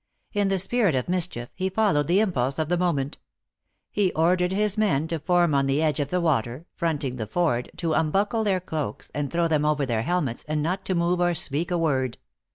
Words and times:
In 0.33 0.47
the 0.47 0.57
spirit 0.57 0.95
of 0.95 1.07
mis 1.07 1.27
chief, 1.27 1.49
he 1.53 1.69
followed 1.69 2.07
the 2.07 2.21
impulse 2.21 2.57
of 2.57 2.69
the 2.69 2.77
moment. 2.79 3.19
lie 3.95 4.11
ordered 4.15 4.51
his 4.51 4.75
men 4.75 5.07
to 5.09 5.19
form 5.19 5.53
on 5.53 5.67
the 5.67 5.79
edge 5.83 5.99
of 5.99 6.07
the 6.09 6.19
water, 6.19 6.65
fronting 6.73 7.17
the 7.17 7.27
ford, 7.27 7.69
to 7.77 7.93
unbuckle 7.93 8.43
their 8.43 8.59
cloaks, 8.59 9.11
and 9.13 9.31
throw 9.31 9.47
them 9.47 9.63
over 9.63 9.85
their 9.85 10.01
helmets, 10.01 10.43
and 10.47 10.63
not 10.63 10.85
to 10.85 10.95
move 10.95 11.19
or 11.19 11.35
speak 11.35 11.69
a 11.69 11.77
word. 11.77 12.17